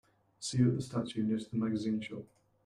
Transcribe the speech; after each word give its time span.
See 0.39 0.57
you 0.57 0.69
at 0.69 0.77
the 0.77 0.81
statue 0.81 1.21
near 1.21 1.37
to 1.37 1.47
the 1.47 1.57
magazine 1.57 2.01
shop. 2.01 2.23